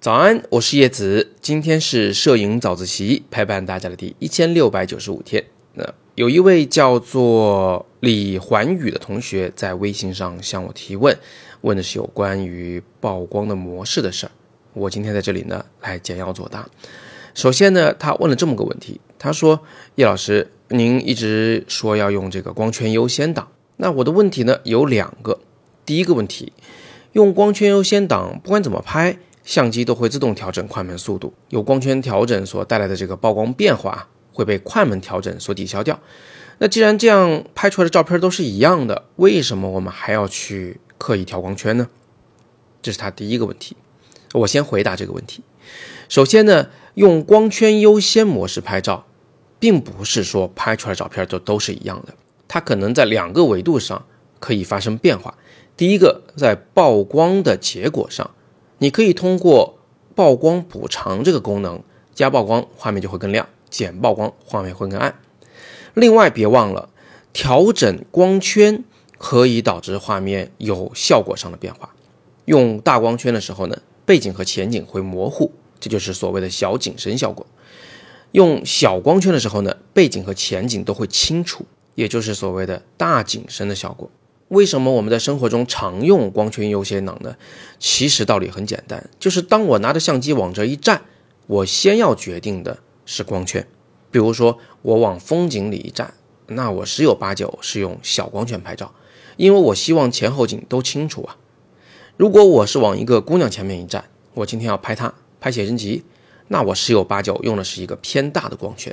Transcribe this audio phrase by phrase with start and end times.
[0.00, 1.32] 早安，我是叶子。
[1.42, 5.44] 今天是摄影早自习陪伴大家的第一千六百九十五天。
[5.74, 5.84] 那
[6.14, 11.14] 有一位叫做李环宇的同学在微信上向我提问，
[11.60, 14.32] 问的是有关于曝光的模式的事儿。
[14.72, 16.66] 我今天在这里呢来简要作答。
[17.34, 19.60] 首先呢，他问了这么个问题，他说
[19.96, 25.40] ：“叶老师，您一直说要用这个光圈优先档，那我的问题呢有两个。
[25.84, 26.54] 第一个问题，
[27.12, 29.18] 用光圈优先档，不管怎么拍。”
[29.50, 35.98] 相机都会自动调整快门速度，有光圈调整所带来的这个曝光变化会被快门调整所抵消掉。
[36.58, 41.88] 那既然这样拍出来的照片都是一样的，为什么我们还要去刻意调光圈呢？
[42.80, 43.76] 这是他第一个问题。
[44.34, 45.42] 我先回答这个问题。
[46.08, 49.04] 首先呢，用光圈优先模式拍照，
[49.58, 52.14] 并不是说拍出来照片就都是一样的，
[52.46, 54.06] 它可能在两个维度上
[54.38, 55.36] 可以发生变化。
[55.76, 58.30] 第一个，在曝光的结果上。
[58.82, 59.78] 你可以通过
[60.14, 61.82] 曝光补偿这个功能，
[62.14, 65.20] 加曝光画面就会更亮，减曝光画面会更暗。
[65.92, 66.88] 另外，别忘了
[67.34, 68.82] 调整光圈
[69.18, 71.94] 可以导致画面有效果上的变化。
[72.46, 77.44] 用大光圈的时候呢，背景和前景会模糊，这就是所谓的小景深效果；
[78.32, 84.10] 用小光圈的时候呢，背景和前景都会清楚，也就是所谓的大景深的效果。
[84.50, 87.36] 为什么我们在生活中常用光圈优先档呢？
[87.78, 91.02] 其实道理很简单，就是当我拿着相机往这一站，
[91.46, 93.64] 我先要决定的是光圈。
[94.10, 96.14] 比如说我往风景里一站，
[96.48, 98.92] 那我十有八九是用小光圈拍照，
[99.36, 101.36] 因为我希望前后景都清楚啊。
[102.16, 106.02] 如果我是往一个姑娘前面一站，我今天要拍她拍写真集，
[106.48, 108.92] 那我十有八九用的是一个偏大的光圈。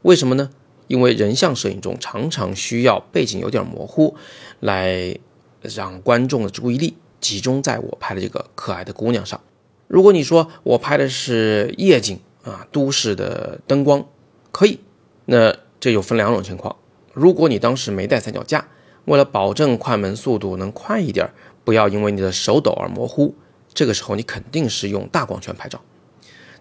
[0.00, 0.48] 为什么呢？
[0.86, 4.16] 因为人像摄影中常常需要背景有点模糊，
[4.60, 5.16] 来
[5.60, 9.40] 让观众的注意力集中在我拍的这个可爱的姑娘上。
[9.88, 14.06] 如果你说我拍的是夜景啊，都市的灯光
[14.50, 14.80] 可以，
[15.26, 16.76] 那这就分两种情况。
[17.12, 18.66] 如果你当时没带三脚架，
[19.04, 21.30] 为了保证快门速度能快一点，
[21.64, 23.34] 不要因为你的手抖而模糊，
[23.74, 25.80] 这个时候你肯定是用大光圈拍照。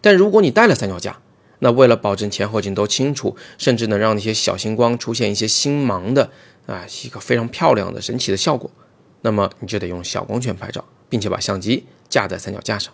[0.02, 1.20] 但如果你带了三脚架，
[1.64, 6.32] 那为了保证前后景都清楚，甚至能让那些小星光出现一些星芒的
[6.66, 8.70] 啊，一个非常漂亮的神奇的效果，
[9.22, 12.92] 那么你就得用小光圈拍照，并且把相机架在三脚架上。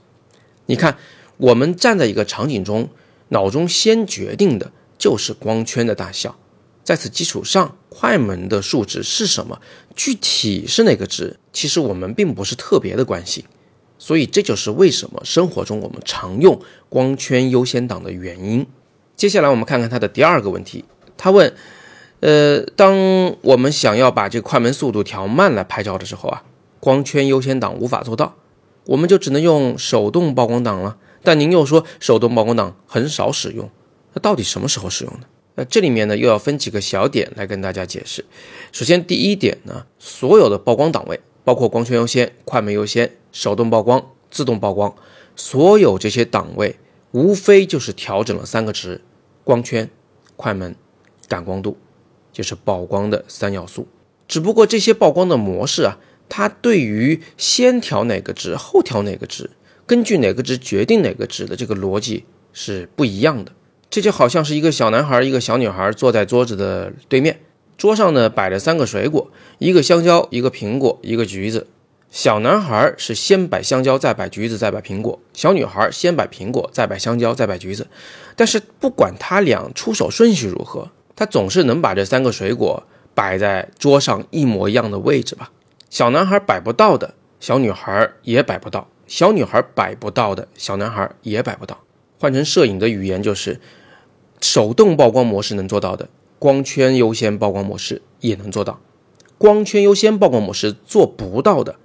[0.65, 0.97] 你看，
[1.37, 2.89] 我们站在一个场景中，
[3.29, 6.37] 脑中先决定的就是光圈的大小，
[6.83, 9.61] 在此基础上，快门的数值是什么，
[9.95, 13.45] 具体是哪个值，其实我们并不是特别的关心。
[13.97, 16.59] 所以这就是为什么生活中我们常用
[16.89, 18.65] 光圈优先档的原因。
[19.15, 20.85] 接下来我们看看他的第二个问题，
[21.17, 21.53] 他问：
[22.19, 22.95] 呃，当
[23.41, 26.43] 我们想要把这快门速度调慢来拍照的时候啊，
[26.79, 28.35] 光圈优先档无法做到，
[28.85, 30.97] 我们就只能用手动曝光档了。
[31.23, 33.69] 但您又说手动曝光档很少使用，
[34.13, 35.21] 那到底什么时候使用呢？
[35.55, 38.23] 那这里面呢又要分几个小点来跟大家解释。
[38.71, 41.19] 首先第一点呢，所有的曝光档位。
[41.47, 44.93] 包括光圈优先、快门优先、手动曝光、自动曝光，
[45.33, 46.75] 所有这些档位
[47.11, 48.99] 无非就是调整了三个值：
[49.45, 49.89] 光圈、
[50.35, 50.75] 快门、
[51.29, 51.77] 感光度，
[52.33, 53.87] 就是曝光的三要素。
[54.27, 55.97] 只不过这些曝光的模式啊，
[56.27, 59.49] 它对于先调哪个值、后调哪个值、
[59.85, 63.53] 根据哪个值决定哪个值的这个逻辑是不一样的。
[63.89, 67.39] 这就好像是一个小男孩、一个小女孩坐在桌子的对面。
[67.77, 69.29] 桌上呢摆着三个水果，
[69.59, 71.67] 一个香蕉，一个苹果，一个橘子。
[72.09, 77.87] 小男孩是先摆香蕉，再摆橘子，再摆苹果；小女孩先摆苹果，再摆香蕉，再摆橘子。
[78.35, 82.81] 但是不管他俩出手顺序如何，他总是能把这三个水果
[83.13, 85.51] 摆在桌上一模一样的位置吧？
[85.89, 91.77] 小男孩摆不到的，小女孩也摆不到；小女孩摆不到的，小男孩也摆不到。
[92.19, 93.59] 换成摄影的语言就是，
[94.41, 96.07] 手动曝光模式能做到的。
[96.39, 98.79] 光圈优先曝光模式也能做到，
[99.37, 101.77] 光圈优先曝光模式做不到的，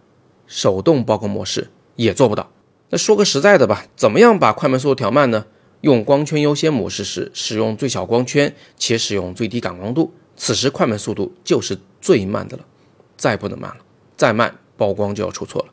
[0.47, 2.51] 手动曝光模式也做不到。
[2.91, 5.47] 那说个实在的吧，怎么样把快门速度调慢呢？
[5.81, 12.65] 用光圈优先模式时，使用最小光圈且使用最低感光度，此时快门速度就是最慢的了，
[13.17, 13.79] 再不能慢了，
[14.17, 15.69] 再慢曝光就要出错了。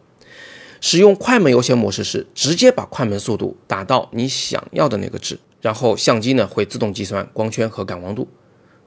[0.81, 8.25] 使用快门优先模式时，直接把快门速度打到你想要的那个值，然后相机呢会自动计算光圈和感光度。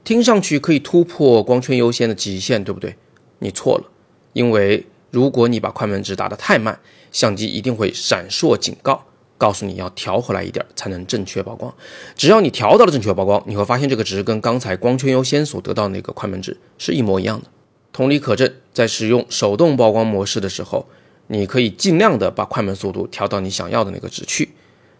[0.03, 2.95] 听上去可以突破光圈优先的极限，对不对？
[3.39, 3.85] 你错了，
[4.33, 6.79] 因为如果你把快门值打得太慢，
[7.11, 9.05] 相机一定会闪烁警告，
[9.37, 11.73] 告诉你要调回来一点才能正确曝光。
[12.15, 17.47] 只要你调到了正确曝光，你会发现这个值跟刚才光圈优先所得到那个快门值是一模一样的。
[17.93, 20.87] 同理可证，在使用手动曝光模式的时候，
[21.27, 24.49] 你可以尽量的把快门速度调到你想要的那个值去。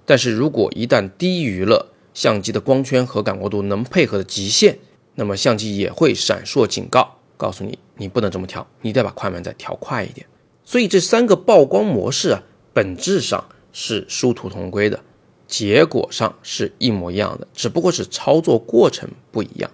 [0.05, 4.77] 但是如果一旦低于了相机的光圈和感光度能配合的极限，
[5.15, 10.25] 那么相机也会闪烁警告，告诉你你不能这么调，你得把快门再调快一点。
[10.63, 12.43] 所以这三个曝光模式啊，
[12.73, 15.01] 本质上是殊途同归的，
[15.47, 19.69] 结果上是一模一样的，只不过是操作过程不一样。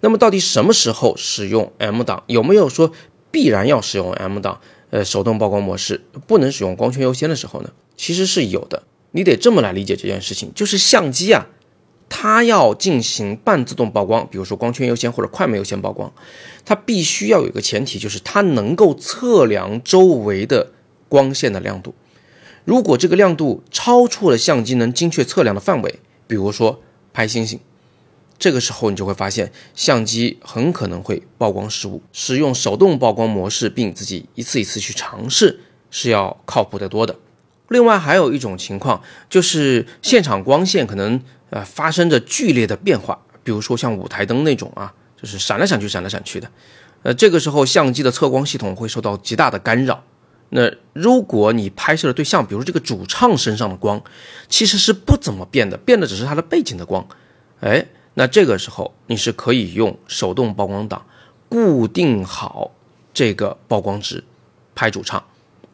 [0.00, 2.24] 那么到底什么时候使用 M 档？
[2.26, 2.92] 有没有说
[3.30, 4.60] 必然要使用 M 档？
[4.90, 7.70] 呃，手动曝光模式不能使用光圈优先的时候呢？
[7.96, 8.82] 其实是有的。
[9.12, 11.46] 你得这么来理解这件事情，就是相机啊，
[12.10, 16.12] 它要进行半自动曝光，比如说光圈优先或者快门优先曝光，
[16.66, 20.72] 它必须要有一个前提，就是它能够测量周围的
[21.08, 21.94] 光线的亮度。
[22.64, 26.82] 如果这个亮度超出了相机能精确测量的范围，比如说
[27.14, 27.58] 拍星星，
[28.38, 32.02] 这个时候你就会发现相机很可能会曝光失误。
[32.12, 35.60] 使用手动曝光模式，并自己一次一次去尝试，
[35.90, 37.16] 是要靠谱得多的。
[37.68, 46.50] 另外还有一种情况，就是现场光线可能呃发生着剧烈的变化，比如说像舞台灯那种啊，就是闪来闪去、闪来闪去的，
[47.02, 50.02] 呃，这个时候相机的测光系统会受到极大的干扰。
[50.52, 54.02] 那如果你拍摄的对象，比如这个主唱身上的光，
[54.48, 57.06] 其实是不怎么变的，变的只是它的背景的光，
[57.60, 61.06] 哎，那这个时候你是可以用手动曝光档
[61.48, 62.72] 固定好
[63.14, 64.24] 这个曝光值，
[64.74, 65.22] 拍主唱，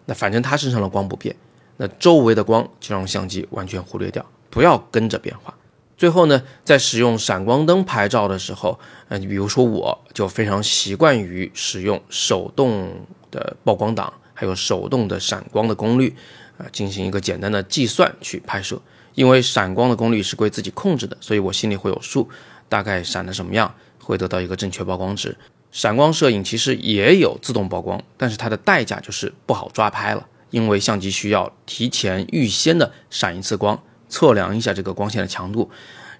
[0.04, 1.34] 那反正他身上的光不变。
[1.78, 5.54] 那周围的光就让相机完全忽略掉，不要跟着变化。
[5.96, 8.78] 最后呢，在使用闪光灯拍照的时候，
[9.08, 12.92] 呃，比如说我就非常习惯于使用手动
[13.30, 16.14] 的曝光档，还有手动的闪光的功率，
[16.58, 18.80] 啊，进行一个简单的计算去拍摄。
[19.14, 22.28] 因为闪光的功率是归自己控制的，所以我心里会有数，
[22.68, 25.34] 大概闪的什么样，会得到一个正确曝光值。
[25.72, 30.26] 闪光摄影其实也有自动曝光，但是它的代价就是不好抓拍了。
[30.50, 35.70] 因为相机需要提前预先的闪一次光，测量一下这个光线的强度，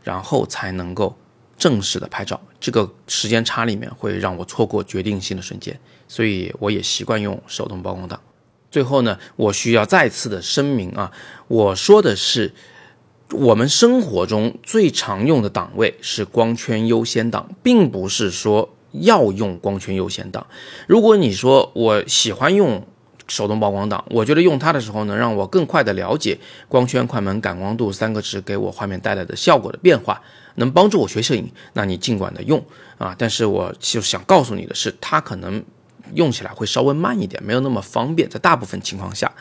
[0.03, 1.17] 然后才能够
[1.57, 2.41] 正式的拍照。
[2.59, 5.79] 这个时间差里面会让我错过决定性的瞬间，
[6.09, 8.21] 所以我也习惯用手动曝光档。
[8.71, 11.13] 最后呢，我需要再次的声明啊，
[11.49, 12.53] 我说的是
[13.31, 20.47] 我们生活中最常用的档位是光圈优先档，并不是说要用光圈优先档。
[20.87, 22.87] 如果你说我喜欢用。
[23.29, 26.39] 手动曝光档，我觉得用它的时候能让我更快的了解
[26.69, 30.21] 光圈、快门、感光度三个值给我画面带来的效果的变化，
[30.57, 32.65] 能帮助我学摄影，那你尽管的用
[32.99, 33.15] 啊。
[33.19, 35.63] 但是我就想告诉你的是，它可能
[36.15, 39.33] 用起来会稍微慢一点，没有那么方便，在大部分情况下。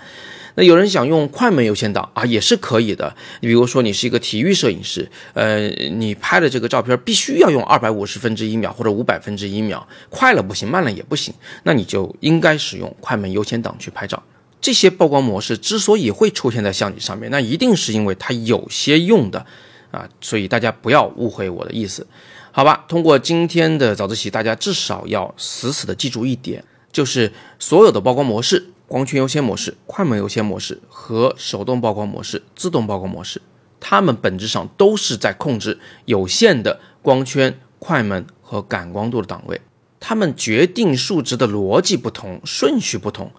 [0.55, 3.15] 那有人想用快门优先档啊，也是可以的。
[3.41, 14.21] 你比如说，你是一个体育摄影师，呃，你拍的这个照片必须要用二百五十分之一秒或者五百分之一秒，快了不行，慢了也不行，那你就应该使用快门优先档去拍照。
[14.61, 19.45] 这些曝光模式之所以会出现在相机上面，那一定是因为它有些用的
[19.91, 22.07] 啊，所以大家不要误会我的意思，
[22.51, 22.85] 好吧？
[22.87, 28.71] 通过今天的早自习，大家至少要死死的记住一点，就是所有的曝光模式。
[28.87, 33.41] 光圈优先模式、快门优先模式和手动曝光模式、自动曝光模式，
[33.79, 39.59] 它们本质上都是在控制有限的光圈、快门和感光度的档位。
[39.99, 43.31] 它们决定数值的逻辑不同、顺序不同，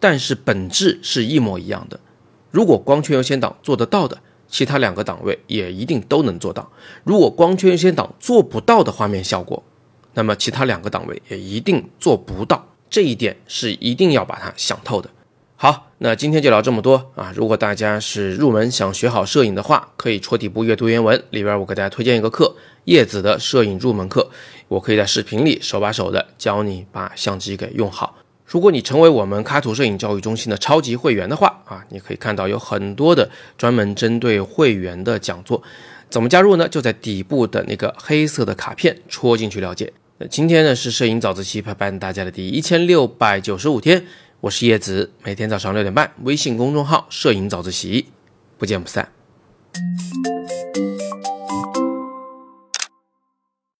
[0.00, 2.00] 但是本质是一模一样的。
[2.50, 4.18] 如果光圈优先档做得到的，
[4.48, 6.70] 其他两个档位也一定都能做到；
[7.02, 9.62] 如果光圈优先档做不到的画面效果，
[10.14, 12.73] 那么其他两个档位也一定做不到。
[12.88, 15.10] 这一点是一定要把它想透的。
[15.56, 17.32] 好，那今天就聊这么多啊！
[17.34, 24.28] 如果大家是入门想学好摄影的话，可以戳底部阅读原文里边，我给大家推荐一个课——叶子的摄影入门课。
[24.68, 28.16] 我可以在视频里手把手的教你把相机给用好。
[28.44, 35.62] 如果你成为我们卡图摄影教育中心的超级会员的话啊，你可以看到有很多的专门针对会员的讲座。
[36.10, 36.68] 怎么加入呢？
[36.68, 39.92] 就在底部的那个黑色的卡片戳进去了解。
[40.30, 44.06] 今天呢是摄影早自习陪伴大家的第一千六百九十五天
[44.40, 48.06] 我是叶子每天早上六点半微信公众号摄影早自习
[48.56, 49.08] 不见不散。